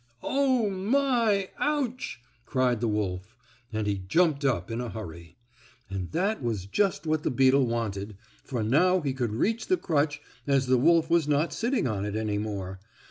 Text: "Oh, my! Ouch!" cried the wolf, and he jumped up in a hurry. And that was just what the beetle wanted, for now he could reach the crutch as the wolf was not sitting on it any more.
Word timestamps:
"Oh, 0.23 0.67
my! 0.67 1.51
Ouch!" 1.59 2.19
cried 2.47 2.81
the 2.81 2.87
wolf, 2.87 3.35
and 3.71 3.85
he 3.85 3.99
jumped 4.07 4.43
up 4.43 4.71
in 4.71 4.81
a 4.81 4.89
hurry. 4.89 5.37
And 5.91 6.11
that 6.11 6.41
was 6.41 6.65
just 6.65 7.05
what 7.05 7.21
the 7.21 7.29
beetle 7.29 7.67
wanted, 7.67 8.17
for 8.43 8.63
now 8.63 9.01
he 9.01 9.13
could 9.13 9.31
reach 9.35 9.67
the 9.67 9.77
crutch 9.77 10.19
as 10.47 10.65
the 10.65 10.79
wolf 10.79 11.11
was 11.11 11.27
not 11.27 11.53
sitting 11.53 11.87
on 11.87 12.03
it 12.03 12.15
any 12.15 12.39
more. 12.39 12.79